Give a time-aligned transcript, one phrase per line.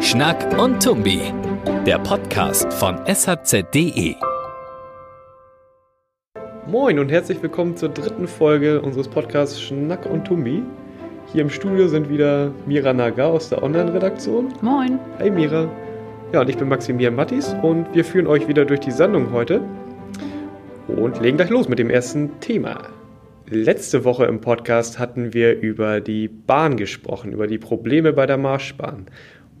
[0.00, 1.20] Schnack und Tumbi,
[1.86, 4.14] der Podcast von shz.de.
[6.66, 10.62] Moin und herzlich willkommen zur dritten Folge unseres Podcasts Schnack und Tumbi.
[11.32, 14.52] Hier im Studio sind wieder Mira Naga aus der Online-Redaktion.
[14.60, 14.98] Moin.
[15.18, 15.70] Hi Mira.
[16.34, 19.62] Ja, und ich bin Maximilian Mattis und wir führen euch wieder durch die Sendung heute
[20.88, 22.97] und legen gleich los mit dem ersten Thema.
[23.50, 28.36] Letzte Woche im Podcast hatten wir über die Bahn gesprochen, über die Probleme bei der
[28.36, 29.06] Marschbahn.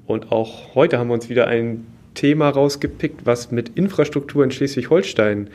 [0.06, 5.48] Und auch heute haben wir uns wieder ein Thema rausgepickt, was mit Infrastruktur in Schleswig-Holstein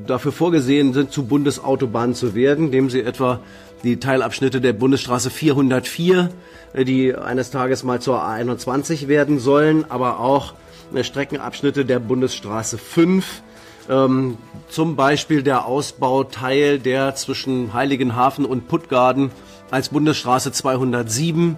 [0.06, 3.40] dafür vorgesehen sind, zu Bundesautobahnen zu werden, indem sie etwa
[3.84, 6.30] die Teilabschnitte der Bundesstraße 404,
[6.72, 10.54] äh, die eines Tages mal zur A21 werden sollen, aber auch
[11.02, 13.42] Streckenabschnitte der Bundesstraße 5.
[13.90, 14.36] Ähm,
[14.68, 19.30] zum Beispiel der Ausbauteil, der zwischen Heiligenhafen und Puttgarden
[19.70, 21.56] als Bundesstraße 207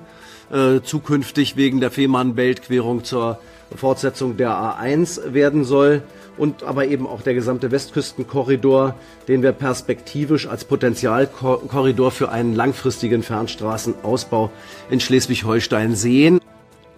[0.52, 3.38] äh, zukünftig wegen der Fehmarnbelt-Querung zur
[3.74, 6.02] Fortsetzung der A1 werden soll
[6.36, 8.94] und aber eben auch der gesamte Westküstenkorridor,
[9.28, 14.50] den wir perspektivisch als Potenzialkorridor für einen langfristigen Fernstraßenausbau
[14.90, 16.40] in Schleswig-Holstein sehen.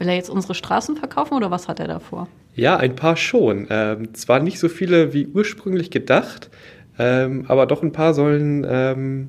[0.02, 2.26] Will er jetzt unsere Straßen verkaufen oder was hat er davor?
[2.56, 3.68] Ja, ein paar schon.
[3.70, 6.50] Ähm, zwar nicht so viele wie ursprünglich gedacht,
[6.98, 9.28] ähm, aber doch ein paar sollen, ähm,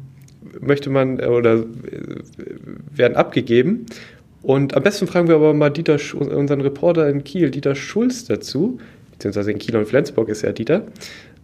[0.60, 1.66] möchte man äh, oder äh,
[2.92, 3.86] werden abgegeben.
[4.42, 8.80] Und am besten fragen wir aber mal Dieter, unseren Reporter in Kiel, Dieter Schulz dazu,
[9.12, 10.88] beziehungsweise in Kiel und Flensburg ist ja Dieter,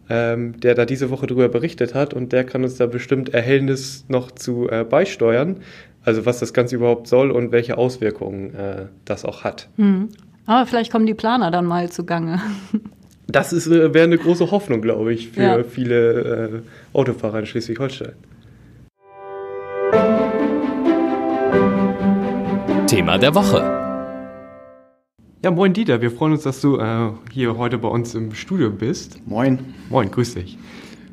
[0.10, 4.06] ähm, der da diese Woche darüber berichtet hat und der kann uns da bestimmt Erhellnis
[4.08, 5.58] noch zu äh, beisteuern.
[6.09, 9.70] Also was das Ganze überhaupt soll und welche Auswirkungen äh, das auch hat.
[9.78, 10.09] Mhm.
[10.47, 12.42] Aber vielleicht kommen die Planer dann mal zugange.
[13.31, 15.64] Das äh, wäre eine große Hoffnung, glaube ich, für ja.
[15.64, 18.14] viele äh, Autofahrer in Schleswig-Holstein.
[22.88, 23.59] Thema der Woche.
[25.44, 28.72] Ja, moin Dieter, wir freuen uns, dass du äh, hier heute bei uns im Studio
[28.72, 29.22] bist.
[29.28, 29.59] Moin.
[29.92, 30.58] Moin, grüß dich.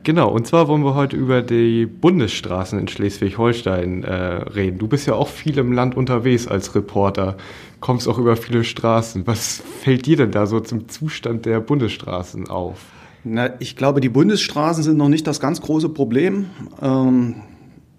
[0.06, 4.78] Genau, und zwar wollen wir heute über die Bundesstraßen in Schleswig-Holstein äh, reden.
[4.78, 7.36] Du bist ja auch viel im Land unterwegs als Reporter,
[7.80, 9.26] kommst auch über viele Straßen.
[9.26, 12.84] Was fällt dir denn da so zum Zustand der Bundesstraßen auf?
[13.24, 16.50] Na, ich glaube, die Bundesstraßen sind noch nicht das ganz große Problem.
[16.80, 17.42] Ähm,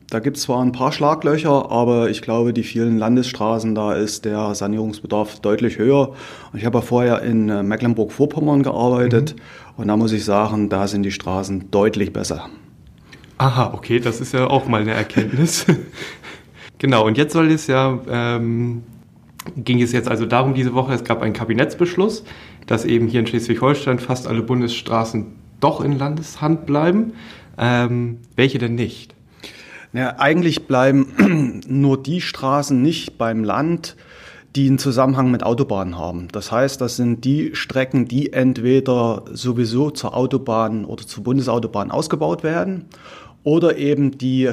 [0.10, 4.24] da gibt es zwar ein paar Schlaglöcher, aber ich glaube, die vielen Landesstraßen, da ist
[4.24, 6.14] der Sanierungsbedarf deutlich höher.
[6.54, 9.42] Ich habe ja vorher in äh, Mecklenburg-Vorpommern gearbeitet mhm.
[9.78, 12.50] Und da muss ich sagen, da sind die Straßen deutlich besser.
[13.38, 15.66] Aha, okay, das ist ja auch mal eine Erkenntnis.
[16.80, 18.84] genau, und jetzt soll es ja, ähm,
[19.56, 22.24] ging es jetzt also darum diese Woche, es gab einen Kabinettsbeschluss,
[22.66, 25.28] dass eben hier in Schleswig-Holstein fast alle Bundesstraßen
[25.60, 27.14] doch in Landeshand bleiben.
[27.60, 29.16] Ähm, welche denn nicht?
[29.94, 33.96] Ja, eigentlich bleiben nur die Straßen nicht beim Land,
[34.58, 36.30] die einen Zusammenhang mit Autobahnen haben.
[36.32, 42.44] Das heißt, das sind die Strecken, die entweder sowieso zur Autobahn oder zur Bundesautobahn ausgebaut
[42.44, 42.86] werden
[43.44, 44.50] oder eben die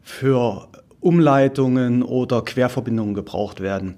[0.00, 0.68] für
[1.00, 3.96] Umleitungen oder Querverbindungen gebraucht werden.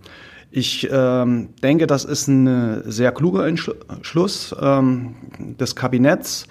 [0.50, 6.48] Ich ähm, denke, das ist ein sehr kluger Entschluss ähm, des Kabinetts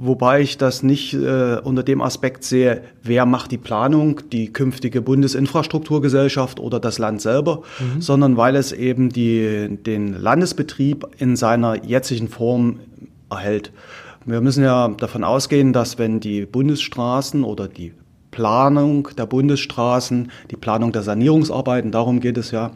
[0.00, 5.02] wobei ich das nicht äh, unter dem Aspekt sehe, wer macht die Planung, die künftige
[5.02, 8.00] Bundesinfrastrukturgesellschaft oder das Land selber, mhm.
[8.00, 12.80] sondern weil es eben die, den Landesbetrieb in seiner jetzigen Form
[13.28, 13.72] erhält.
[14.24, 17.92] Wir müssen ja davon ausgehen, dass wenn die Bundesstraßen oder die
[18.30, 22.70] Planung der Bundesstraßen, die Planung der Sanierungsarbeiten, darum geht es ja,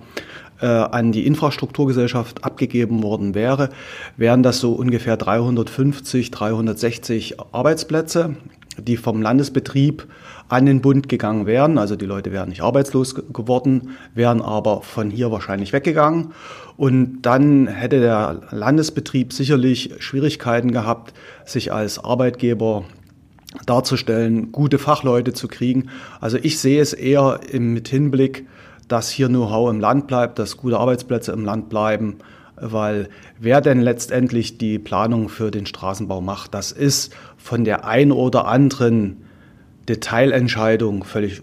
[0.62, 3.69] äh, an die Infrastrukturgesellschaft abgegeben worden wäre,
[4.17, 8.37] wären das so ungefähr 350, 360 Arbeitsplätze,
[8.79, 10.06] die vom Landesbetrieb
[10.49, 11.79] an den Bund gegangen wären.
[11.79, 16.32] Also die Leute wären nicht arbeitslos geworden, wären aber von hier wahrscheinlich weggegangen.
[16.76, 21.12] Und dann hätte der Landesbetrieb sicherlich Schwierigkeiten gehabt,
[21.44, 22.85] sich als Arbeitgeber
[23.67, 25.91] darzustellen, gute Fachleute zu kriegen.
[26.20, 28.47] Also ich sehe es eher mit Hinblick
[28.92, 32.16] dass hier Know-how im Land bleibt, dass gute Arbeitsplätze im Land bleiben,
[32.56, 33.08] weil
[33.40, 38.46] wer denn letztendlich die Planung für den Straßenbau macht, das ist von der ein oder
[38.46, 39.24] anderen
[39.88, 41.40] Detailentscheidung völlig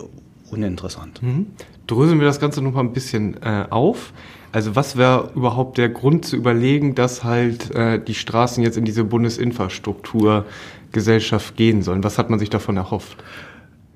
[0.52, 1.24] uninteressant.
[1.24, 1.48] Mhm.
[1.88, 4.14] Dröseln wir das Ganze noch mal ein bisschen äh, auf.
[4.52, 8.86] Also was wäre überhaupt der Grund zu überlegen, dass halt äh, die Straßen jetzt in
[8.86, 12.04] diese Bundesinfrastrukturgesellschaft gehen sollen?
[12.04, 13.18] Was hat man sich davon erhofft?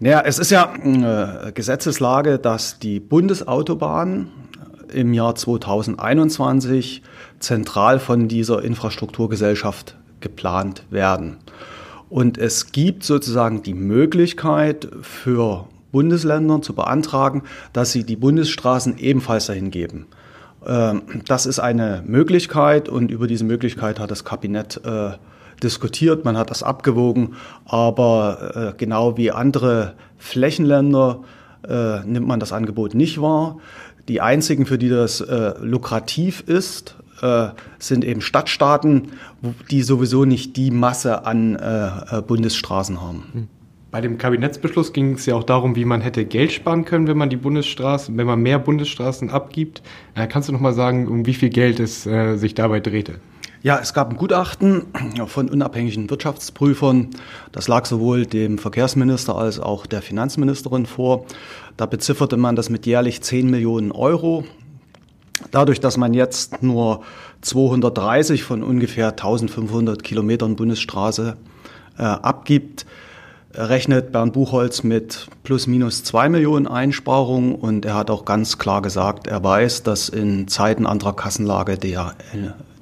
[0.03, 4.27] Naja, es ist ja äh, Gesetzeslage, dass die Bundesautobahnen
[4.91, 7.01] im Jahr 2021
[7.39, 11.37] zentral von dieser Infrastrukturgesellschaft geplant werden.
[12.09, 19.45] Und es gibt sozusagen die Möglichkeit für Bundesländer zu beantragen, dass sie die Bundesstraßen ebenfalls
[19.45, 20.07] dahin geben.
[20.65, 25.11] Ähm, das ist eine Möglichkeit und über diese Möglichkeit hat das Kabinett äh,
[25.63, 31.21] diskutiert, man hat das abgewogen, aber äh, genau wie andere Flächenländer
[31.67, 33.57] äh, nimmt man das Angebot nicht wahr.
[34.07, 37.49] Die einzigen, für die das äh, lukrativ ist, äh,
[37.79, 39.13] sind eben Stadtstaaten,
[39.71, 43.23] die sowieso nicht die Masse an äh, äh, Bundesstraßen haben.
[43.31, 43.47] Hm.
[43.91, 47.17] Bei dem Kabinettsbeschluss ging es ja auch darum, wie man hätte Geld sparen können, wenn
[47.17, 49.83] man die Bundesstraßen, wenn man mehr Bundesstraßen abgibt.
[50.15, 53.19] kannst du noch mal sagen, um wie viel Geld es sich dabei drehte?
[53.63, 54.87] Ja, es gab ein Gutachten
[55.25, 57.11] von unabhängigen Wirtschaftsprüfern.
[57.53, 61.25] Das lag sowohl dem Verkehrsminister als auch der Finanzministerin vor.
[61.77, 64.43] Da bezifferte man das mit jährlich 10 Millionen Euro.
[65.51, 67.03] Dadurch, dass man jetzt nur
[67.39, 71.37] 230 von ungefähr 1500 Kilometern Bundesstraße
[71.97, 72.85] äh, abgibt,
[73.53, 78.81] rechnet Bernd Buchholz mit plus minus zwei Millionen Einsparungen und er hat auch ganz klar
[78.81, 82.13] gesagt, er weiß, dass in Zeiten anderer Kassenlage der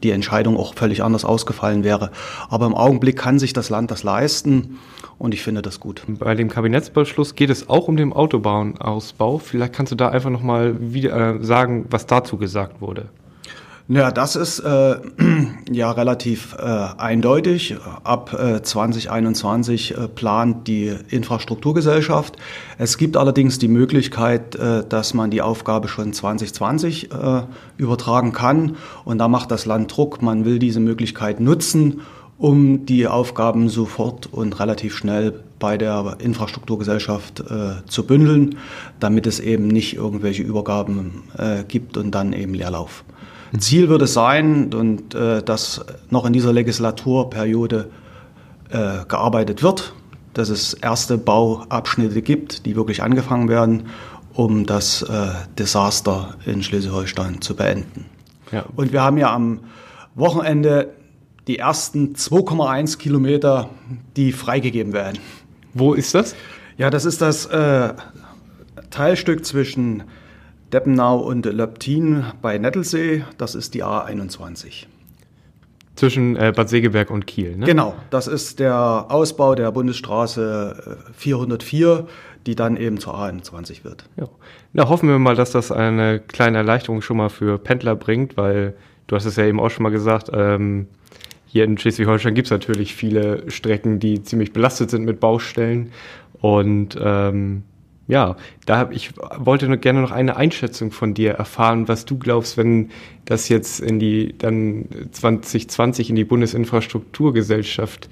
[0.04, 2.12] die Entscheidung auch völlig anders ausgefallen wäre.
[2.50, 4.80] Aber im Augenblick kann sich das Land das leisten
[5.18, 6.04] und ich finde das gut.
[6.08, 9.38] Bei dem Kabinettsbeschluss geht es auch um den Autobahnausbau.
[9.38, 13.10] Vielleicht kannst du da einfach nochmal wieder äh, sagen, was dazu gesagt wurde.
[13.94, 14.96] Ja, das ist äh,
[15.70, 17.76] ja relativ äh, eindeutig.
[18.06, 22.38] Ab äh, 2021 äh, plant die Infrastrukturgesellschaft.
[22.78, 27.42] Es gibt allerdings die Möglichkeit, äh, dass man die Aufgabe schon 2020 äh,
[27.76, 28.78] übertragen kann.
[29.04, 30.22] Und da macht das Land Druck.
[30.22, 32.00] Man will diese Möglichkeit nutzen,
[32.38, 38.56] um die Aufgaben sofort und relativ schnell bei der Infrastrukturgesellschaft äh, zu bündeln,
[39.02, 43.04] damit es eben nicht irgendwelche Übergaben äh, gibt und dann eben Leerlauf.
[43.60, 47.90] Ziel wird es sein, und äh, dass noch in dieser Legislaturperiode
[48.70, 49.94] äh, gearbeitet wird,
[50.34, 53.88] dass es erste Bauabschnitte gibt, die wirklich angefangen werden,
[54.34, 58.06] um das äh, Desaster in Schleswig-Holstein zu beenden.
[58.52, 58.66] Ja.
[58.76, 59.60] Und wir haben ja am
[60.16, 60.94] Wochenende
[61.48, 63.70] die ersten 2,1 Kilometer,
[64.16, 65.20] die freigegeben werden.
[65.74, 66.36] Wo ist das?
[66.78, 67.94] Ja, das ist das äh,
[68.90, 70.04] Teilstück zwischen
[70.72, 74.86] Deppenau und Löptin bei Nettelsee, das ist die A21.
[75.96, 77.66] Zwischen äh, Bad Segeberg und Kiel, ne?
[77.66, 82.12] Genau, das ist der Ausbau der Bundesstraße 404, äh,
[82.46, 84.06] die dann eben zur A21 wird.
[84.16, 84.30] Ja.
[84.72, 88.74] Na, hoffen wir mal, dass das eine kleine Erleichterung schon mal für Pendler bringt, weil
[89.08, 90.88] du hast es ja eben auch schon mal gesagt, ähm,
[91.46, 95.92] hier in Schleswig-Holstein gibt es natürlich viele Strecken, die ziemlich belastet sind mit Baustellen
[96.40, 97.64] und ähm,
[98.12, 102.58] ja, da ich wollte nur gerne noch eine Einschätzung von dir erfahren, was du glaubst,
[102.58, 102.90] wenn
[103.24, 108.10] das jetzt in die dann 2020 in die Bundesinfrastrukturgesellschaft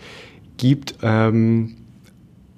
[0.56, 1.76] gibt, ähm,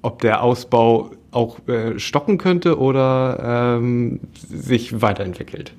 [0.03, 5.73] ob der Ausbau auch äh, stocken könnte oder ähm, sich weiterentwickelt.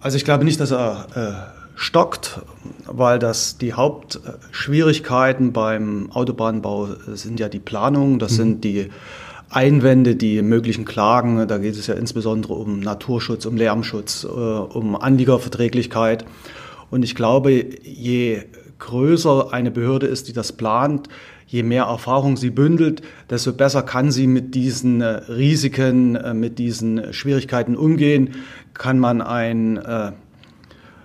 [0.00, 2.40] Also ich glaube nicht, dass er äh, stockt,
[2.86, 8.36] weil das die Hauptschwierigkeiten beim Autobahnbau sind ja die Planung, das mhm.
[8.36, 8.90] sind die
[9.54, 14.96] Einwände, die möglichen Klagen, da geht es ja insbesondere um Naturschutz, um Lärmschutz, äh, um
[14.96, 16.24] Anliegerverträglichkeit.
[16.90, 18.42] Und ich glaube, je
[18.80, 21.08] größer eine Behörde ist, die das plant,
[21.46, 26.58] je mehr Erfahrung sie bündelt, desto besser kann sie mit diesen äh, Risiken, äh, mit
[26.58, 28.30] diesen Schwierigkeiten umgehen.
[28.74, 29.80] Kann man ein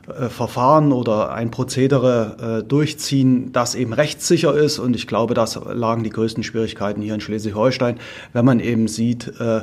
[0.10, 4.80] äh, Verfahren oder ein Prozedere äh, durchziehen, das eben rechtssicher ist.
[4.80, 8.00] Und ich glaube, das lagen die größten Schwierigkeiten hier in Schleswig-Holstein,
[8.34, 9.62] wenn man eben sieht, äh,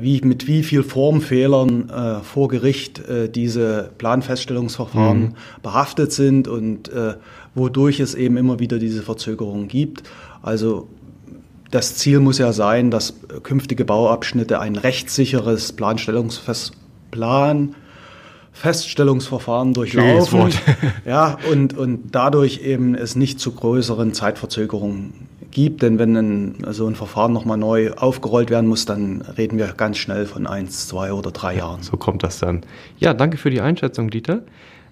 [0.00, 5.34] wie, mit wie viel Formfehlern äh, vor Gericht äh, diese Planfeststellungsverfahren mhm.
[5.62, 7.14] behaftet sind und äh,
[7.54, 10.02] wodurch es eben immer wieder diese Verzögerungen gibt.
[10.42, 10.88] Also
[11.70, 17.74] das Ziel muss ja sein, dass künftige Bauabschnitte ein rechtssicheres Planstellungsplan
[18.52, 20.50] Feststellungsverfahren durchlaufen.
[21.06, 25.82] ja, und, und dadurch eben es nicht zu größeren Zeitverzögerungen gibt.
[25.82, 29.98] Denn wenn ein, so ein Verfahren nochmal neu aufgerollt werden muss, dann reden wir ganz
[29.98, 31.82] schnell von eins, zwei oder drei Jahren.
[31.82, 32.62] So kommt das dann.
[32.98, 34.42] Ja, danke für die Einschätzung, Dieter.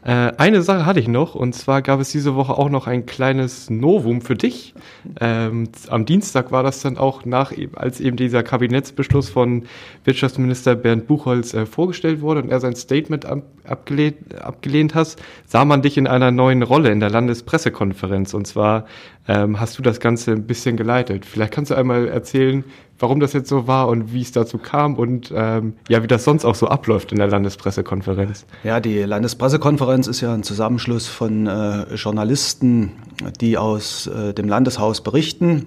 [0.03, 3.05] Äh, eine Sache hatte ich noch, und zwar gab es diese Woche auch noch ein
[3.05, 4.75] kleines Novum für dich.
[5.21, 9.65] Ähm, am Dienstag war das dann auch nach, als eben dieser Kabinettsbeschluss von
[10.05, 15.17] Wirtschaftsminister Bernd Buchholz äh, vorgestellt wurde und er sein Statement ab, abgelehnt, abgelehnt hat,
[15.47, 18.33] sah man dich in einer neuen Rolle in der Landespressekonferenz.
[18.33, 18.87] Und zwar
[19.29, 21.27] ähm, hast du das Ganze ein bisschen geleitet.
[21.27, 22.65] Vielleicht kannst du einmal erzählen,
[23.01, 26.25] warum das jetzt so war und wie es dazu kam und ähm, ja, wie das
[26.25, 28.47] sonst auch so abläuft in der Landespressekonferenz.
[28.63, 32.93] Ja, die Landespressekonferenz ist ja ein Zusammenschluss von äh, Journalisten,
[33.41, 35.67] die aus äh, dem Landeshaus berichten.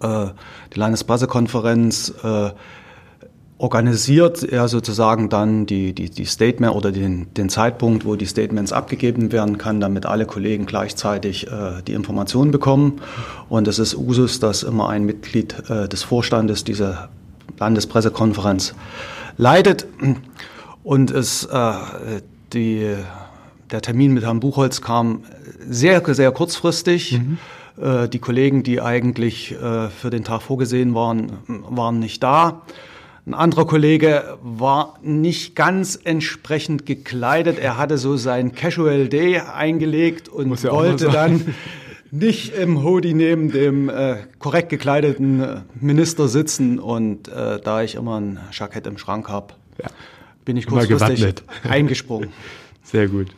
[0.00, 0.26] Äh,
[0.74, 2.50] die Landespressekonferenz äh,
[3.60, 8.72] organisiert er sozusagen dann die, die, die Statement oder den, den Zeitpunkt, wo die Statements
[8.72, 13.02] abgegeben werden kann, damit alle Kollegen gleichzeitig äh, die Informationen bekommen.
[13.50, 17.10] Und es ist Usus, dass immer ein Mitglied äh, des Vorstandes dieser
[17.58, 18.74] Landespressekonferenz
[19.36, 19.86] leitet.
[20.82, 21.72] Und es, äh,
[22.52, 22.94] die,
[23.70, 25.24] der Termin mit Herrn Buchholz kam
[25.68, 27.18] sehr, sehr kurzfristig.
[27.18, 27.38] Mhm.
[27.80, 32.62] Äh, die Kollegen, die eigentlich äh, für den Tag vorgesehen waren, waren nicht da.
[33.26, 37.58] Ein anderer Kollege war nicht ganz entsprechend gekleidet.
[37.58, 41.54] Er hatte so sein Casual Day eingelegt und ja wollte dann
[42.10, 46.78] nicht im Hoodie neben dem äh, korrekt gekleideten äh, Minister sitzen.
[46.78, 49.88] Und äh, da ich immer ein Jackett im Schrank habe, ja.
[50.50, 52.30] Bin ich kurzfristig eingesprungen.
[52.82, 53.28] Sehr gut.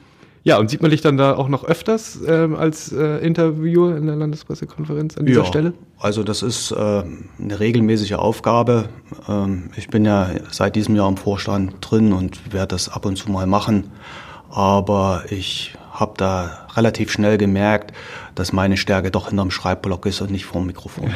[0.45, 4.07] Ja, und sieht man dich dann da auch noch öfters ähm, als äh, Interviewer in
[4.07, 5.75] der Landespressekonferenz an dieser ja, Stelle?
[5.99, 8.89] Also das ist äh, eine regelmäßige Aufgabe.
[9.29, 13.17] Ähm, ich bin ja seit diesem Jahr im Vorstand drin und werde das ab und
[13.17, 13.91] zu mal machen.
[14.49, 17.93] Aber ich habe da relativ schnell gemerkt,
[18.35, 21.13] dass meine Stärke doch hinterm Schreibblock ist und nicht vorm Mikrofon.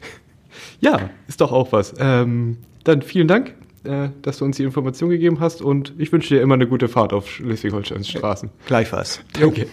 [0.80, 1.94] ja, ist doch auch was.
[1.98, 6.34] Ähm, dann vielen Dank äh, dass du uns die Information gegeben hast und ich wünsche
[6.34, 8.50] dir immer eine gute Fahrt auf Schleswig-Holsteins Straßen.
[8.66, 9.24] Gleichfalls.
[9.42, 9.66] Okay.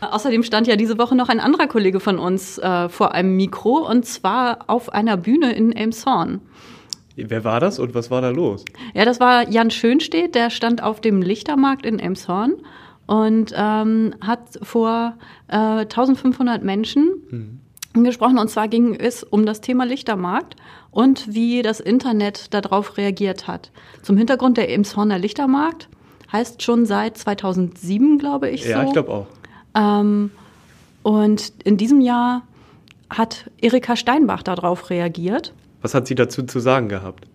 [0.00, 3.88] Außerdem stand ja diese Woche noch ein anderer Kollege von uns äh, vor einem Mikro
[3.88, 6.40] und zwar auf einer Bühne in Elmshorn.
[7.16, 8.64] Wer war das und was war da los?
[8.92, 12.54] Ja, das war Jan Schönstedt, der stand auf dem Lichtermarkt in Elmshorn
[13.06, 15.14] und ähm, hat vor
[15.48, 17.60] äh, 1500 Menschen
[17.94, 18.04] mhm.
[18.04, 18.38] gesprochen.
[18.38, 20.56] Und zwar ging es um das Thema Lichtermarkt
[20.94, 23.72] und wie das Internet darauf reagiert hat.
[24.02, 25.88] Zum Hintergrund der Emshorner Lichtermarkt
[26.32, 28.64] heißt schon seit 2007, glaube ich.
[28.64, 28.86] Ja, so.
[28.86, 29.26] ich glaube auch.
[29.74, 30.30] Ähm,
[31.02, 32.42] und in diesem Jahr
[33.10, 35.52] hat Erika Steinbach darauf reagiert.
[35.82, 37.26] Was hat sie dazu zu sagen gehabt?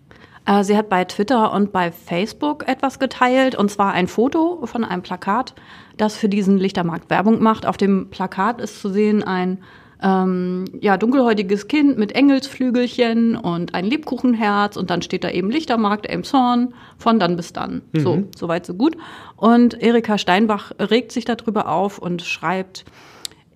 [0.46, 4.84] Äh, sie hat bei Twitter und bei Facebook etwas geteilt, und zwar ein Foto von
[4.84, 5.54] einem Plakat,
[5.98, 7.66] das für diesen Lichtermarkt Werbung macht.
[7.66, 9.58] Auf dem Plakat ist zu sehen ein
[10.02, 16.06] ähm, ja, dunkelhäutiges Kind mit Engelsflügelchen und ein Lebkuchenherz und dann steht da eben Lichtermarkt
[16.06, 17.82] Elmshorn von dann bis dann.
[17.92, 18.00] Mhm.
[18.00, 18.96] So, soweit so gut.
[19.36, 22.84] Und Erika Steinbach regt sich darüber auf und schreibt,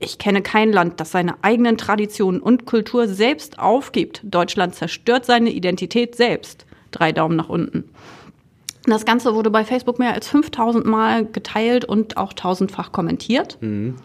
[0.00, 4.20] ich kenne kein Land, das seine eigenen Traditionen und Kultur selbst aufgibt.
[4.24, 6.66] Deutschland zerstört seine Identität selbst.
[6.90, 7.84] Drei Daumen nach unten.
[8.86, 13.56] Das Ganze wurde bei Facebook mehr als 5000 Mal geteilt und auch tausendfach kommentiert.
[13.62, 13.96] Mhm.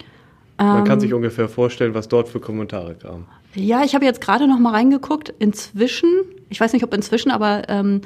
[0.60, 3.26] Man kann ähm, sich ungefähr vorstellen, was dort für Kommentare kamen.
[3.56, 5.34] Ja, ich habe jetzt gerade noch mal reingeguckt.
[5.40, 6.10] Inzwischen,
[6.50, 8.02] ich weiß nicht, ob inzwischen, aber ähm,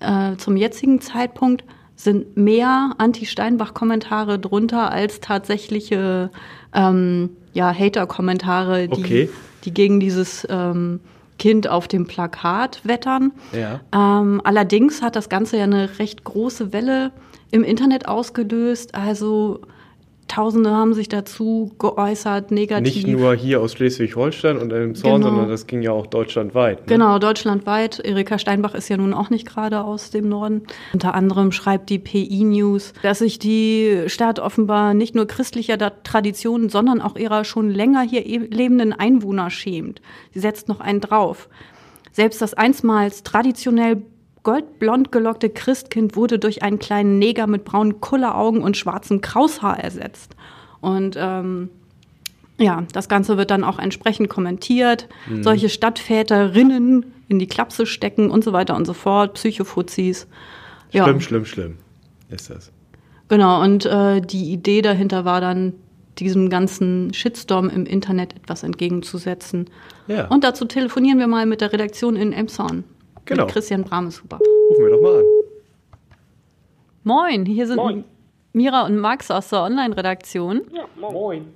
[0.00, 1.64] äh, zum jetzigen Zeitpunkt
[1.96, 6.30] sind mehr Anti-Steinbach-Kommentare drunter als tatsächliche
[6.72, 9.28] ähm, ja, Hater-Kommentare, die, okay.
[9.64, 11.00] die gegen dieses ähm,
[11.38, 13.32] Kind auf dem Plakat wettern.
[13.52, 13.80] Ja.
[13.92, 17.10] Ähm, allerdings hat das Ganze ja eine recht große Welle
[17.50, 18.94] im Internet ausgelöst.
[18.94, 19.60] Also
[20.38, 22.94] Tausende haben sich dazu geäußert, negativ.
[22.94, 25.30] Nicht nur hier aus Schleswig-Holstein und im Zorn, Genau.
[25.32, 26.82] sondern das ging ja auch deutschlandweit.
[26.82, 26.86] Ne?
[26.86, 27.98] Genau, deutschlandweit.
[27.98, 30.62] Erika Steinbach ist ja nun auch nicht gerade aus dem Norden.
[30.92, 36.68] Unter anderem schreibt die PI News, dass sich die Stadt offenbar nicht nur christlicher Traditionen,
[36.68, 40.00] sondern auch ihrer schon länger hier e- lebenden Einwohner schämt.
[40.32, 41.48] Sie setzt noch einen drauf.
[42.12, 44.02] Selbst das einstmals traditionell
[44.48, 50.36] goldblond gelockte Christkind wurde durch einen kleinen Neger mit braunen Kulleraugen und schwarzem Kraushaar ersetzt.
[50.80, 51.68] Und ähm,
[52.56, 55.06] ja, das Ganze wird dann auch entsprechend kommentiert.
[55.42, 60.26] Solche Stadtväterinnen in die Klapse stecken und so weiter und so fort, Psychofuzis.
[60.92, 61.76] Ja, Schlimm, schlimm, schlimm
[62.30, 62.72] ist das.
[63.28, 63.62] genau.
[63.62, 65.74] Und äh, die Idee dahinter war dann,
[66.16, 69.68] diesem ganzen Shitstorm im Internet etwas entgegenzusetzen.
[70.06, 70.26] Ja.
[70.28, 72.84] Und dazu telefonieren wir mal mit der Redaktion in Elmshorn.
[73.28, 73.44] Genau.
[73.44, 74.38] Mit Christian Brameshuber.
[74.70, 75.24] Rufen wir doch mal an.
[77.04, 78.04] Moin, hier sind Moin.
[78.54, 80.62] Mira und Max aus der Online-Redaktion.
[80.72, 81.52] Ja, moin.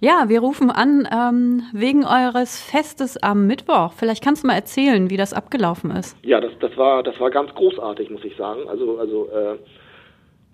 [0.00, 3.92] Ja, wir rufen an ähm, wegen eures Festes am Mittwoch.
[3.92, 6.16] Vielleicht kannst du mal erzählen, wie das abgelaufen ist.
[6.22, 8.68] Ja, das, das, war, das war ganz großartig, muss ich sagen.
[8.68, 9.56] Also, also äh,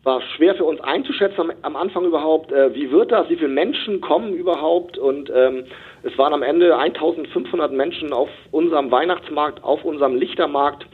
[0.05, 3.49] war schwer für uns einzuschätzen am, am Anfang überhaupt, äh, wie wird das, wie viele
[3.49, 4.99] Menschen kommen überhaupt.
[4.99, 5.65] Und ähm,
[6.03, 10.87] es waren am Ende 1500 Menschen auf unserem Weihnachtsmarkt, auf unserem Lichtermarkt.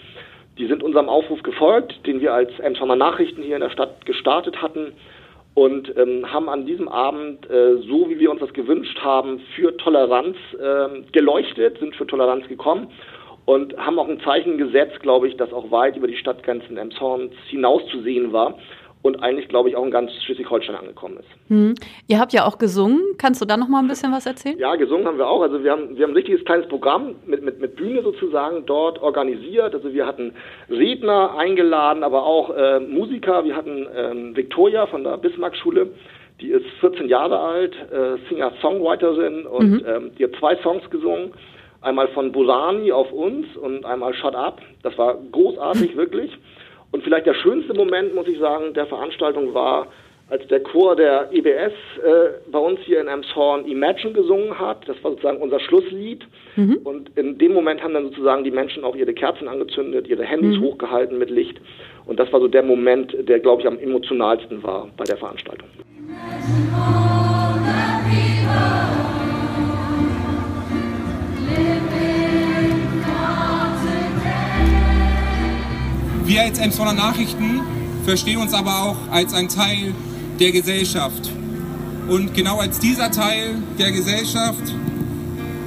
[0.59, 4.62] Die sind unserem Aufruf gefolgt, den wir als Emsonner Nachrichten hier in der Stadt gestartet
[4.62, 4.93] hatten
[5.55, 9.76] und ähm, haben an diesem Abend, äh, so wie wir uns das gewünscht haben, für
[9.76, 12.88] Toleranz ähm, geleuchtet, sind für Toleranz gekommen
[13.47, 17.33] und haben auch ein Zeichen gesetzt, glaube ich, das auch weit über die Stadtgrenzen Emshorns
[17.49, 18.57] hinaus zu sehen war
[19.02, 21.28] und eigentlich, glaube ich, auch in ganz Schleswig-Holstein angekommen ist.
[21.49, 21.75] Hm.
[22.07, 23.00] Ihr habt ja auch gesungen.
[23.16, 24.59] Kannst du da noch mal ein bisschen was erzählen?
[24.59, 25.40] Ja, gesungen haben wir auch.
[25.40, 29.00] Also wir haben, wir haben ein richtiges kleines Programm mit, mit, mit Bühne sozusagen dort
[29.00, 29.75] organisiert.
[29.75, 30.35] Also wir hatten
[30.69, 33.45] Redner eingeladen, aber auch äh, Musiker.
[33.45, 35.88] Wir hatten ähm, Victoria von der Bismarck-Schule,
[36.42, 41.33] die ist 14 Jahre alt, äh, Singer-Songwriterin und ähm, die hat zwei Songs gesungen.
[41.83, 44.61] Einmal von Bosani auf uns und einmal Shut Up.
[44.83, 46.30] Das war großartig, wirklich.
[46.93, 49.87] Und vielleicht der schönste Moment, muss ich sagen, der Veranstaltung war,
[50.31, 51.73] als der Chor der EBS
[52.05, 54.89] äh, bei uns hier in Elmshorn Imagine gesungen hat.
[54.89, 56.25] Das war sozusagen unser Schlusslied.
[56.85, 60.59] Und in dem Moment haben dann sozusagen die Menschen auch ihre Kerzen angezündet, ihre Handys
[60.61, 61.61] hochgehalten mit Licht.
[62.07, 65.69] Und das war so der Moment, der, glaube ich, am emotionalsten war bei der Veranstaltung.
[76.30, 77.60] Wir als Emsonner Nachrichten
[78.04, 79.93] verstehen uns aber auch als ein Teil
[80.38, 81.28] der Gesellschaft.
[82.08, 84.62] Und genau als dieser Teil der Gesellschaft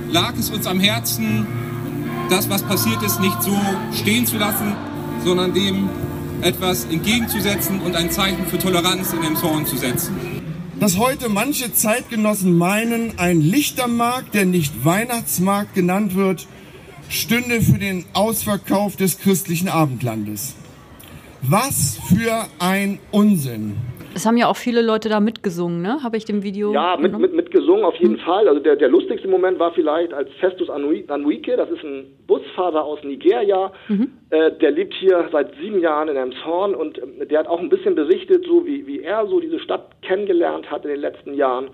[0.09, 1.45] lag es uns am Herzen,
[2.29, 3.59] das, was passiert ist, nicht so
[3.91, 4.73] stehen zu lassen,
[5.25, 5.89] sondern dem
[6.41, 10.15] etwas entgegenzusetzen und ein Zeichen für Toleranz in Emshorn zu setzen.
[10.79, 16.47] dass heute manche Zeitgenossen meinen, ein Lichtermarkt, der nicht Weihnachtsmarkt genannt wird,
[17.13, 20.55] stünde für den Ausverkauf des christlichen Abendlandes.
[21.43, 23.75] Was für ein Unsinn.
[24.15, 26.03] Es haben ja auch viele Leute da mitgesungen, ne?
[26.03, 26.71] Habe ich dem Video.
[26.71, 28.47] Ja, mit, mit, mit gesungen auf jeden Fall.
[28.47, 32.83] Also der, der lustigste Moment war vielleicht als Festus Anui- Anuike, das ist ein Busfahrer
[32.83, 33.71] aus Nigeria,
[34.29, 37.69] äh, der lebt hier seit sieben Jahren in Elmshorn und ähm, der hat auch ein
[37.69, 41.69] bisschen berichtet, so wie, wie er so diese Stadt kennengelernt hat in den letzten Jahren.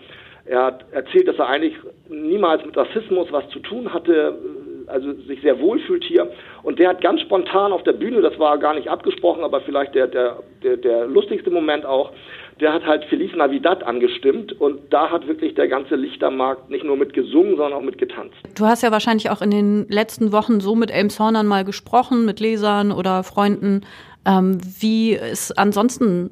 [0.46, 1.76] Er hat erzählt, dass er eigentlich
[2.10, 4.59] niemals mit Rassismus was zu tun hatte, äh,
[4.90, 6.30] also sich sehr wohl fühlt hier.
[6.64, 9.96] Und der hat ganz spontan auf der Bühne, das war gar nicht abgesprochen, aber vielleicht
[9.96, 12.12] der, der, der, der lustigste Moment auch,
[12.60, 16.98] der hat halt Feliz Navidad angestimmt und da hat wirklich der ganze Lichtermarkt nicht nur
[16.98, 18.36] mit gesungen, sondern auch mit getanzt.
[18.58, 22.40] Du hast ja wahrscheinlich auch in den letzten Wochen so mit Elmshornern mal gesprochen, mit
[22.40, 23.86] Lesern oder Freunden.
[24.26, 26.32] Ähm, wie ist ansonsten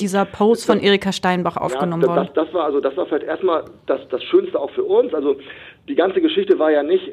[0.00, 2.10] dieser Post von Erika Steinbach aufgenommen Hm.
[2.10, 2.30] ja, worden?
[2.34, 5.12] das, das war also das war vielleicht erstmal das, das Schönste auch für uns.
[5.14, 5.36] Also
[5.88, 7.12] die ganze Geschichte war ja nicht äh,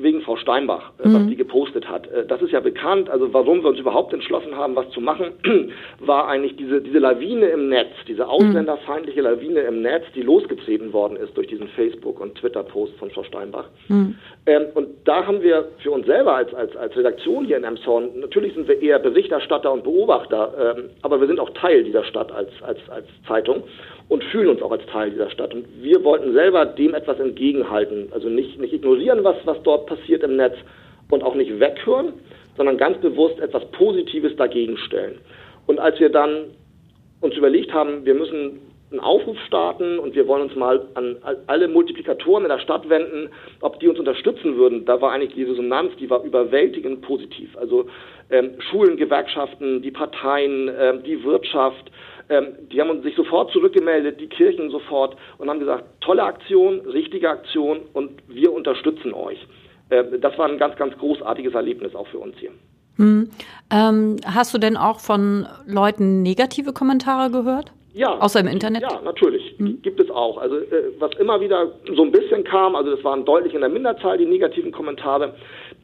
[0.00, 2.10] wegen Frau Steinbach, äh, was die gepostet hat.
[2.10, 3.10] Äh, das ist ja bekannt.
[3.10, 5.32] Also warum wir uns überhaupt entschlossen haben, was zu machen,
[6.00, 11.16] war eigentlich diese diese Lawine im Netz, diese ausländerfeindliche Lawine im Netz, die losgetreten worden
[11.16, 13.66] ist durch diesen Facebook und Twitter Post von Frau Steinbach.
[14.46, 18.20] Ähm, und da haben wir für uns selber als als als Redaktion hier in Emshorn
[18.20, 22.32] natürlich sind wir eher Berichterstatter und Beobachter, ähm, aber wir sind auch Teil dieser Stadt
[22.32, 23.64] als als als Zeitung
[24.08, 25.54] und fühlen uns auch als Teil dieser Stadt.
[25.54, 28.08] Und wir wollten selber dem etwas entgegenhalten.
[28.14, 30.54] Also nicht, nicht ignorieren, was, was dort passiert im Netz
[31.10, 32.14] und auch nicht weghören,
[32.56, 35.18] sondern ganz bewusst etwas Positives dagegen stellen.
[35.66, 36.46] Und als wir dann
[37.20, 41.42] uns überlegt haben, wir müssen einen Aufruf starten und wir wollen uns mal an all-
[41.48, 44.84] alle Multiplikatoren in der Stadt wenden, ob die uns unterstützen würden.
[44.84, 47.56] Da war eigentlich die Resonanz, die war überwältigend positiv.
[47.56, 47.86] Also
[48.30, 51.90] ähm, Schulen, Gewerkschaften, die Parteien, ähm, die Wirtschaft,
[52.28, 57.28] Ähm, die haben sich sofort zurückgemeldet, die Kirchen sofort und haben gesagt, tolle Aktion, richtige
[57.28, 59.38] Aktion und wir unterstützen euch.
[59.90, 62.50] Äh, das war ein ganz, ganz großartiges Erlebnis auch für uns hier.
[62.96, 63.28] Hm.
[63.70, 67.72] Ähm, hast du denn auch von Leuten negative Kommentare gehört?
[67.94, 68.18] Ja.
[68.18, 68.82] Außer im Internet?
[68.82, 69.54] Ja, natürlich.
[69.58, 69.80] Mhm.
[69.82, 70.38] Gibt es auch.
[70.38, 73.70] Also äh, was immer wieder so ein bisschen kam, also das waren deutlich in der
[73.70, 75.34] Minderzahl, die negativen Kommentare,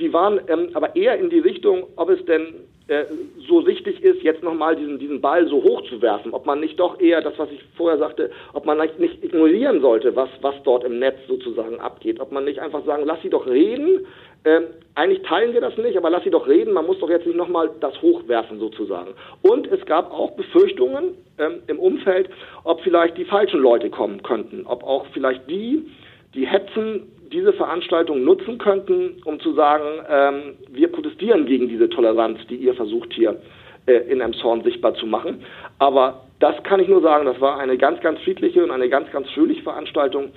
[0.00, 2.54] die waren ähm, aber eher in die Richtung, ob es denn
[2.90, 3.04] äh,
[3.48, 6.80] so richtig ist, jetzt nochmal diesen, diesen Ball so hoch zu werfen, ob man nicht
[6.80, 10.82] doch eher das, was ich vorher sagte, ob man nicht ignorieren sollte, was, was dort
[10.82, 14.06] im Netz sozusagen abgeht, ob man nicht einfach sagen, lass sie doch reden,
[14.44, 14.64] ähm,
[14.96, 17.36] eigentlich teilen wir das nicht, aber lass sie doch reden, man muss doch jetzt nicht
[17.36, 19.10] nochmal das hochwerfen sozusagen.
[19.42, 22.28] Und es gab auch Befürchtungen ähm, im Umfeld,
[22.64, 25.86] ob vielleicht die falschen Leute kommen könnten, ob auch vielleicht die,
[26.34, 27.02] die hetzen,
[27.32, 32.74] diese Veranstaltung nutzen könnten, um zu sagen, ähm, wir protestieren gegen diese Toleranz, die ihr
[32.74, 33.40] versucht hier
[33.86, 35.44] äh, in Emshorn sichtbar zu machen.
[35.78, 39.10] Aber das kann ich nur sagen, das war eine ganz, ganz friedliche und eine ganz,
[39.12, 40.32] ganz fröhliche Veranstaltung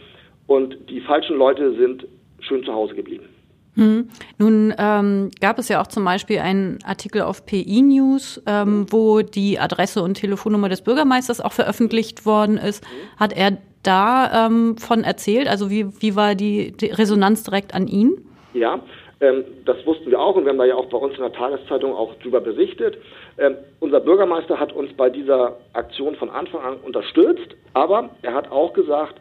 [0.48, 2.06] und die falschen Leute sind
[2.42, 3.33] schön zu Hause geblieben.
[3.76, 4.10] Hm.
[4.38, 9.22] Nun ähm, gab es ja auch zum Beispiel einen Artikel auf PI News, ähm, wo
[9.22, 12.86] die Adresse und Telefonnummer des Bürgermeisters auch veröffentlicht worden ist.
[13.18, 15.48] Hat er da ähm, von erzählt?
[15.48, 18.14] Also wie, wie war die, die Resonanz direkt an ihn?
[18.54, 18.80] Ja,
[19.22, 21.34] ähm, das wussten wir auch und wir haben da ja auch bei uns in der
[21.34, 22.98] Tageszeitung auch drüber berichtet.
[23.40, 28.52] Ähm, unser Bürgermeister hat uns bei dieser Aktion von Anfang an unterstützt, aber er hat
[28.52, 29.16] auch gesagt,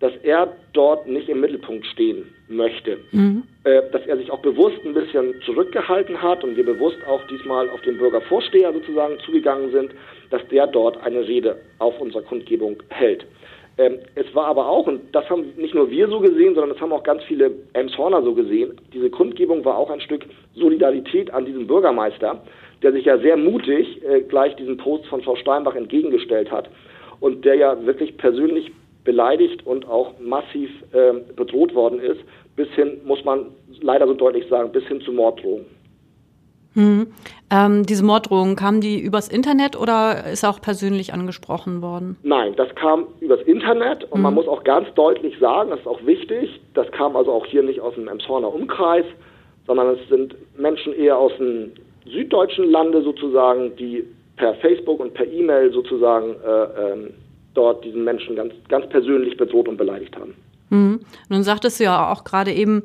[0.00, 2.98] dass er dort nicht im Mittelpunkt stehen möchte.
[3.12, 3.44] Mhm.
[3.64, 7.70] Äh, dass er sich auch bewusst ein bisschen zurückgehalten hat und wir bewusst auch diesmal
[7.70, 9.92] auf den Bürgervorsteher sozusagen zugegangen sind,
[10.30, 13.26] dass der dort eine Rede auf unserer Kundgebung hält.
[13.76, 16.80] Ähm, es war aber auch, und das haben nicht nur wir so gesehen, sondern das
[16.80, 21.44] haben auch ganz viele Elmshorner so gesehen, diese Kundgebung war auch ein Stück Solidarität an
[21.44, 22.42] diesem Bürgermeister,
[22.82, 26.68] der sich ja sehr mutig äh, gleich diesem Post von Frau Steinbach entgegengestellt hat
[27.20, 28.70] und der ja wirklich persönlich
[29.04, 32.20] beleidigt und auch massiv äh, bedroht worden ist,
[32.56, 33.46] bis hin, muss man
[33.80, 35.66] leider so deutlich sagen, bis hin zu Morddrohungen.
[36.74, 37.06] Hm.
[37.50, 42.16] Ähm, diese Morddrohungen, kamen die übers Internet oder ist auch persönlich angesprochen worden?
[42.24, 44.22] Nein, das kam übers Internet und hm.
[44.22, 47.62] man muss auch ganz deutlich sagen, das ist auch wichtig, das kam also auch hier
[47.62, 49.04] nicht aus dem Emshorner Umkreis,
[49.66, 51.72] sondern es sind Menschen eher aus dem
[52.06, 54.04] süddeutschen Lande sozusagen, die
[54.36, 57.10] per Facebook und per E-Mail sozusagen äh, ähm,
[57.54, 60.34] dort diesen Menschen ganz, ganz persönlich bedroht und beleidigt haben.
[60.70, 61.00] Mhm.
[61.28, 62.82] Nun sagtest du ja auch gerade eben,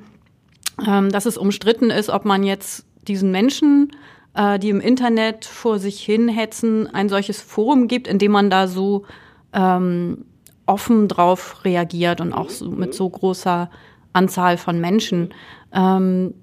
[0.88, 3.92] ähm, dass es umstritten ist, ob man jetzt diesen Menschen,
[4.36, 8.68] äh, die im Internet vor sich hinhetzen, ein solches Forum gibt, in dem man da
[8.68, 9.06] so
[9.54, 10.26] ähm,
[10.66, 13.70] offen drauf reagiert und auch so, mit so großer
[14.14, 15.34] Anzahl von Menschen.
[15.74, 16.36] Ähm,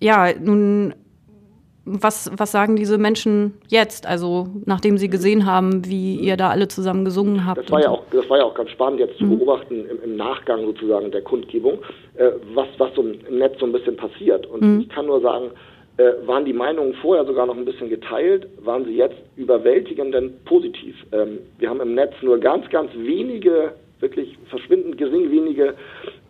[0.00, 0.94] ja, nun
[1.90, 6.68] was, was sagen diese Menschen jetzt, also nachdem sie gesehen haben, wie ihr da alle
[6.68, 7.64] zusammen gesungen habt?
[7.64, 9.38] Das war, ja, auch, das war ja auch ganz spannend jetzt zu mhm.
[9.38, 11.78] beobachten im, im, Nachgang sozusagen der Kundgebung,
[12.14, 14.46] äh, was, was so im Netz so ein bisschen passiert.
[14.46, 14.80] Und mhm.
[14.80, 15.50] ich kann nur sagen,
[15.96, 20.96] äh, waren die Meinungen vorher sogar noch ein bisschen geteilt, waren sie jetzt überwältigend positiv.
[21.12, 25.74] Ähm, wir haben im Netz nur ganz, ganz wenige, wirklich verschwindend gering wenige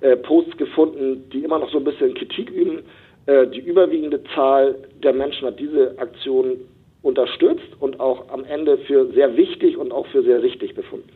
[0.01, 2.81] äh, Posts gefunden, die immer noch so ein bisschen Kritik üben
[3.27, 6.57] die überwiegende Zahl der Menschen hat diese Aktion
[7.03, 11.11] unterstützt und auch am Ende für sehr wichtig und auch für sehr richtig befunden.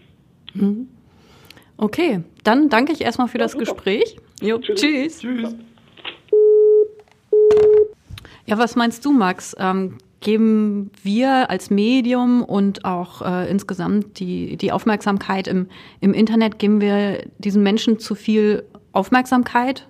[0.54, 0.88] Mhm.
[1.76, 3.64] Okay, dann danke ich erstmal für ja, das super.
[3.64, 4.16] Gespräch.
[4.40, 4.80] Jo, tschüss.
[4.80, 5.20] Tschüss.
[5.20, 5.54] tschüss.
[8.46, 9.56] Ja, was meinst du, Max?
[9.58, 15.68] Ähm, geben wir als Medium und auch äh, insgesamt die, die Aufmerksamkeit im,
[16.00, 19.88] im Internet, geben wir diesen Menschen zu viel Aufmerksamkeit?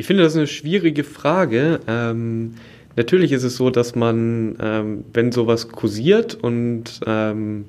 [0.00, 1.80] Ich finde das eine schwierige Frage.
[1.88, 2.54] Ähm,
[2.94, 7.64] natürlich ist es so, dass man, ähm, wenn sowas kursiert und ähm,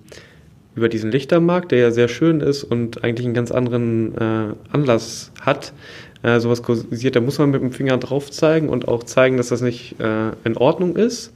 [0.75, 5.31] über diesen Lichtermarkt, der ja sehr schön ist und eigentlich einen ganz anderen äh, Anlass
[5.41, 5.73] hat,
[6.21, 9.49] äh, sowas kursiert, da muss man mit dem Finger drauf zeigen und auch zeigen, dass
[9.49, 11.33] das nicht äh, in Ordnung ist.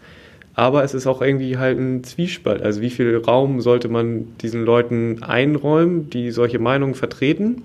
[0.54, 2.62] Aber es ist auch irgendwie halt ein Zwiespalt.
[2.62, 7.64] Also wie viel Raum sollte man diesen Leuten einräumen, die solche Meinungen vertreten?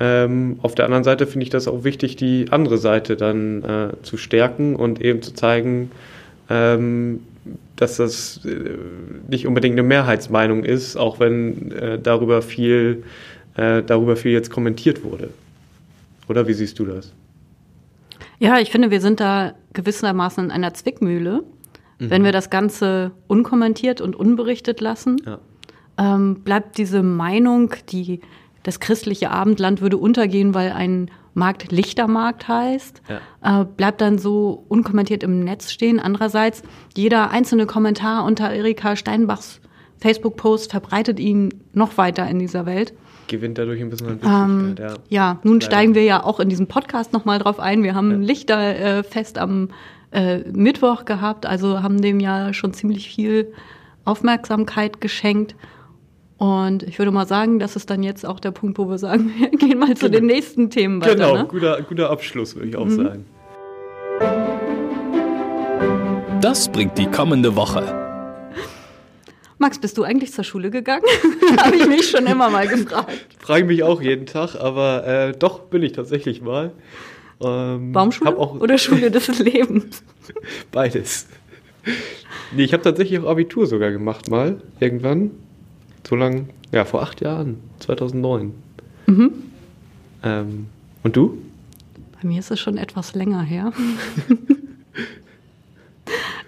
[0.00, 3.88] Ähm, auf der anderen Seite finde ich das auch wichtig, die andere Seite dann äh,
[4.02, 5.90] zu stärken und eben zu zeigen,
[6.50, 7.20] ähm,
[7.76, 8.76] dass das äh,
[9.28, 13.04] nicht unbedingt eine Mehrheitsmeinung ist, auch wenn äh, darüber viel
[13.56, 15.30] äh, darüber viel jetzt kommentiert wurde.
[16.28, 17.12] Oder wie siehst du das?
[18.38, 21.44] Ja, ich finde, wir sind da gewissermaßen in einer Zwickmühle.
[21.98, 22.10] Mhm.
[22.10, 25.38] Wenn wir das Ganze unkommentiert und unberichtet lassen, ja.
[25.98, 28.20] ähm, bleibt diese Meinung, die
[28.64, 33.02] das christliche Abendland würde untergehen, weil ein Markt Lichtermarkt heißt,
[33.42, 33.60] ja.
[33.60, 36.00] äh, bleibt dann so unkommentiert im Netz stehen.
[36.00, 36.62] Andererseits,
[36.96, 39.60] jeder einzelne Kommentar unter Erika Steinbachs
[39.98, 42.94] Facebook-Post verbreitet ihn noch weiter in dieser Welt.
[43.26, 45.40] Gewinnt dadurch ein bisschen an Ähm, Wichtigkeit, ja.
[45.42, 45.66] nun Leider.
[45.66, 47.82] steigen wir ja auch in diesem Podcast nochmal drauf ein.
[47.82, 49.68] Wir haben ein Lichterfest am
[50.12, 53.52] äh, Mittwoch gehabt, also haben dem ja schon ziemlich viel
[54.04, 55.56] Aufmerksamkeit geschenkt.
[56.38, 59.32] Und ich würde mal sagen, das ist dann jetzt auch der Punkt, wo wir sagen,
[59.38, 61.14] wir gehen mal zu den nächsten Themen weiter.
[61.14, 61.44] Genau, Ne?
[61.46, 62.80] guter, guter Abschluss, würde ich Mhm.
[62.82, 63.24] auch sagen.
[66.40, 68.00] Das bringt die kommende Woche.
[69.58, 71.04] Max, bist du eigentlich zur Schule gegangen?
[71.58, 73.12] Habe ich mich schon immer mal gefragt.
[73.38, 76.72] Frage mich auch jeden Tag, aber äh, doch bin ich tatsächlich mal.
[77.40, 80.02] Ähm, Baumschule oder Schule des Lebens?
[80.72, 81.28] beides.
[82.52, 85.30] Nee, ich habe tatsächlich auch Abitur sogar gemacht mal, irgendwann.
[86.06, 88.52] So lang, ja, vor acht Jahren, 2009.
[89.06, 89.32] Mhm.
[90.22, 90.66] Ähm,
[91.02, 91.38] und du?
[92.20, 93.72] Bei mir ist es schon etwas länger her.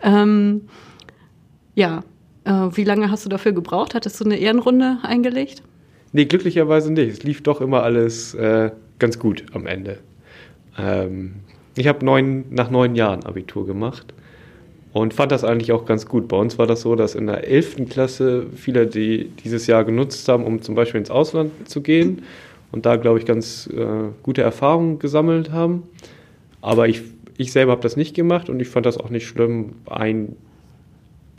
[0.02, 0.62] ähm,
[1.74, 2.04] ja,
[2.44, 3.94] äh, wie lange hast du dafür gebraucht?
[3.94, 5.62] Hattest du eine Ehrenrunde eingelegt?
[6.12, 7.12] Nee, glücklicherweise nicht.
[7.12, 9.98] Es lief doch immer alles äh, ganz gut am Ende.
[10.78, 11.36] Ähm,
[11.76, 14.14] ich habe neun, nach neun Jahren Abitur gemacht
[14.96, 16.26] und fand das eigentlich auch ganz gut.
[16.26, 17.86] Bei uns war das so, dass in der 11.
[17.90, 22.22] Klasse viele, die dieses Jahr genutzt haben, um zum Beispiel ins Ausland zu gehen
[22.72, 25.82] und da, glaube ich, ganz äh, gute Erfahrungen gesammelt haben.
[26.62, 27.02] Aber ich,
[27.36, 30.34] ich selber habe das nicht gemacht und ich fand das auch nicht schlimm, ein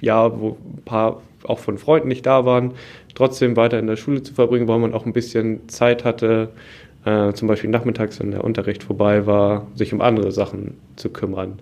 [0.02, 2.74] Jahr, wo ein paar auch von Freunden nicht da waren,
[3.16, 6.50] trotzdem weiter in der Schule zu verbringen, weil man auch ein bisschen Zeit hatte,
[7.08, 11.60] äh, zum Beispiel nachmittags, wenn der Unterricht vorbei war, sich um andere Sachen zu kümmern.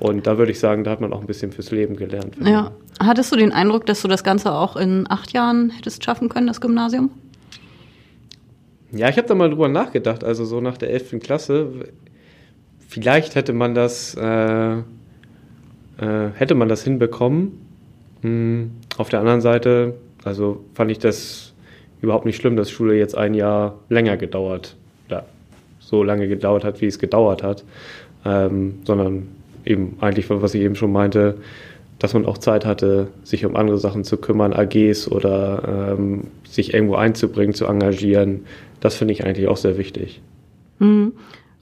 [0.00, 2.36] Und da würde ich sagen, da hat man auch ein bisschen fürs Leben gelernt.
[2.42, 2.72] Ja.
[2.98, 6.46] Hattest du den Eindruck, dass du das Ganze auch in acht Jahren hättest schaffen können,
[6.46, 7.10] das Gymnasium?
[8.90, 11.20] Ja, ich habe da mal drüber nachgedacht, also so nach der 11.
[11.20, 11.68] Klasse,
[12.88, 14.82] vielleicht hätte man das, äh, äh,
[16.34, 17.60] hätte man das hinbekommen.
[18.22, 21.52] Hm, auf der anderen Seite, also fand ich das
[22.00, 24.76] überhaupt nicht schlimm, dass Schule jetzt ein Jahr länger gedauert,
[25.08, 25.24] oder
[25.80, 27.64] so lange gedauert hat, wie es gedauert hat,
[28.24, 29.28] ähm, sondern
[29.64, 31.36] eben eigentlich, was ich eben schon meinte,
[31.98, 36.72] dass man auch Zeit hatte, sich um andere Sachen zu kümmern, AGs oder ähm, sich
[36.72, 38.44] irgendwo einzubringen, zu engagieren.
[38.80, 40.20] Das finde ich eigentlich auch sehr wichtig.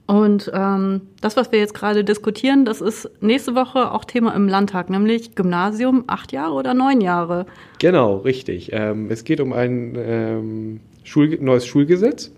[0.07, 4.47] Und ähm, das, was wir jetzt gerade diskutieren, das ist nächste Woche auch Thema im
[4.47, 7.45] Landtag, nämlich Gymnasium acht Jahre oder neun Jahre.
[7.79, 8.69] Genau, richtig.
[8.71, 12.31] Ähm, es geht um ein ähm, Schul neues Schulgesetz.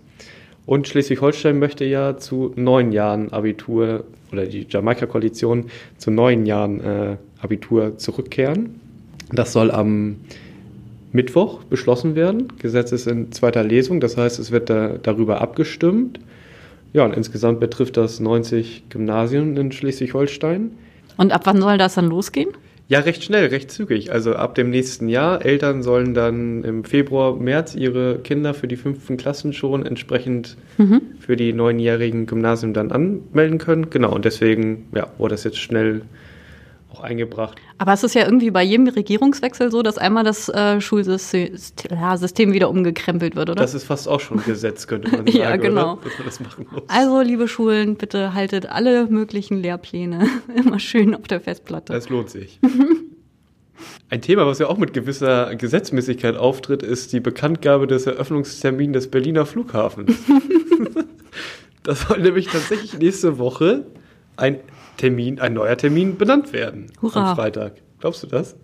[0.66, 7.16] Und Schleswig-Holstein möchte ja zu neun Jahren Abitur oder die Jamaika-Koalition zu neun Jahren äh,
[7.40, 8.80] Abitur zurückkehren.
[9.32, 10.16] Das soll am
[11.12, 12.52] Mittwoch beschlossen werden.
[12.58, 16.20] Gesetz ist in zweiter Lesung, das heißt, es wird da, darüber abgestimmt.
[16.92, 20.72] Ja, und insgesamt betrifft das 90 Gymnasien in Schleswig-Holstein.
[21.16, 22.50] Und ab wann soll das dann losgehen?
[22.88, 24.10] Ja, recht schnell, recht zügig.
[24.10, 25.44] Also ab dem nächsten Jahr.
[25.44, 30.56] Eltern sollen dann im Februar, März ihre Kinder für die fünften Klassen schon entsprechend
[31.20, 33.90] für die neunjährigen Gymnasien dann anmelden können.
[33.90, 36.02] Genau, und deswegen ja, wurde das jetzt schnell
[36.90, 37.58] auch eingebracht.
[37.78, 41.52] Aber es ist ja irgendwie bei jedem Regierungswechsel so, dass einmal das äh, Schulsystem
[42.52, 43.62] wieder umgekrempelt wird, oder?
[43.62, 45.38] Das ist fast auch schon Gesetz, könnte man sagen.
[45.38, 45.92] Ja, genau.
[45.94, 46.04] Oder?
[46.04, 46.82] Dass man das machen muss.
[46.88, 51.92] also, liebe Schulen, bitte haltet alle möglichen Lehrpläne immer schön auf der Festplatte.
[51.92, 52.58] Das lohnt sich.
[54.10, 59.10] Ein Thema, was ja auch mit gewisser Gesetzmäßigkeit auftritt, ist die Bekanntgabe des Eröffnungstermins des
[59.10, 60.12] Berliner Flughafens.
[61.82, 63.86] das soll nämlich tatsächlich nächste Woche
[64.40, 64.58] ein
[64.96, 66.86] Termin, ein neuer Termin benannt werden.
[67.00, 67.30] Hurra.
[67.30, 67.74] Am Freitag.
[68.00, 68.56] Glaubst du das?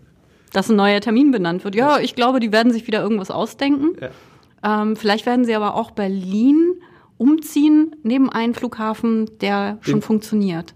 [0.52, 1.74] Dass ein neuer Termin benannt wird.
[1.74, 3.96] Ja, ich glaube, die werden sich wieder irgendwas ausdenken.
[4.00, 4.82] Ja.
[4.82, 6.74] Ähm, vielleicht werden sie aber auch Berlin
[7.18, 10.74] umziehen neben einen Flughafen, der schon Den- funktioniert.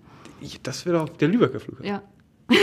[0.62, 1.86] Das wäre doch der Lübecker Flughafen.
[1.86, 2.02] Ja.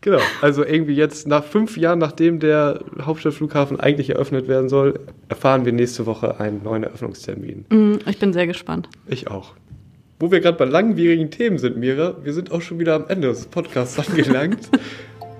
[0.00, 0.18] Genau.
[0.40, 5.72] Also irgendwie jetzt nach fünf Jahren, nachdem der Hauptstadtflughafen eigentlich eröffnet werden soll, erfahren wir
[5.72, 7.66] nächste Woche einen neuen Eröffnungstermin.
[7.70, 8.88] Mm, Ich bin sehr gespannt.
[9.06, 9.52] Ich auch.
[10.22, 13.26] Wo wir gerade bei langwierigen Themen sind, Mira, wir sind auch schon wieder am Ende
[13.26, 14.70] des Podcasts angelangt.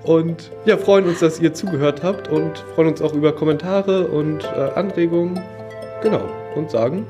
[0.03, 4.43] und ja, freuen uns, dass ihr zugehört habt und freuen uns auch über Kommentare und
[4.43, 5.39] äh, Anregungen.
[6.01, 6.27] Genau.
[6.57, 7.05] Und sagen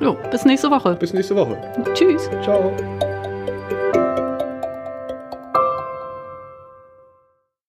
[0.00, 0.94] Jo, bis nächste Woche.
[0.94, 1.58] bis nächste Woche.
[1.94, 2.30] Tschüss.
[2.44, 2.72] Ciao.